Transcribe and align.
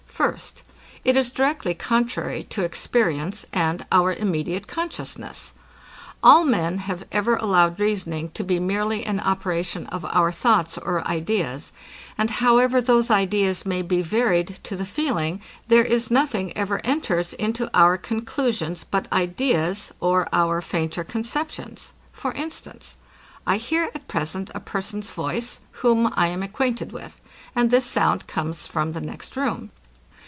First, 0.21 0.61
It 1.03 1.17
is 1.17 1.31
directly 1.31 1.73
contrary 1.73 2.43
to 2.51 2.61
experience, 2.63 3.43
and 3.51 3.87
our 3.91 4.13
immediate 4.13 4.67
consciousness. 4.67 5.53
All 6.21 6.43
men 6.45 6.77
have 6.77 7.07
ever 7.11 7.37
allowed 7.37 7.79
reasoning 7.79 8.29
to 8.35 8.43
be 8.43 8.59
merely 8.59 9.03
an 9.03 9.19
operation 9.19 9.87
of 9.87 10.05
our 10.05 10.31
thoughts 10.31 10.77
or 10.77 11.01
ideas; 11.07 11.73
and 12.19 12.29
however 12.29 12.79
those 12.79 13.09
ideas 13.09 13.65
may 13.65 13.81
be 13.81 14.03
varied 14.03 14.59
to 14.61 14.75
the 14.75 14.85
feeling, 14.85 15.41
there 15.69 15.83
is 15.83 16.11
nothing 16.11 16.55
ever 16.55 16.79
enters 16.85 17.33
into 17.33 17.67
our 17.73 17.97
conclusions 17.97 18.83
but 18.83 19.11
ideas, 19.11 19.91
or 19.99 20.29
our 20.31 20.61
fainter 20.61 21.03
conceptions. 21.03 21.93
For 22.13 22.31
instance; 22.33 22.95
I 23.47 23.57
hear 23.57 23.89
at 23.95 24.07
present 24.07 24.51
a 24.53 24.59
person's 24.59 25.09
voice, 25.09 25.61
whom 25.81 26.11
I 26.13 26.27
am 26.27 26.43
acquainted 26.43 26.91
with; 26.91 27.19
and 27.55 27.71
this 27.71 27.85
sound 27.85 28.27
comes 28.27 28.67
from 28.67 28.91
the 28.91 29.01
next 29.01 29.35
room. 29.35 29.71